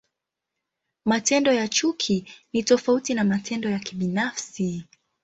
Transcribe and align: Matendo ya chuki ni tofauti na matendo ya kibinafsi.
Matendo 1.05 1.53
ya 1.53 1.67
chuki 1.67 2.29
ni 2.53 2.63
tofauti 2.63 3.13
na 3.13 3.23
matendo 3.23 3.69
ya 3.69 3.79
kibinafsi. 3.79 4.85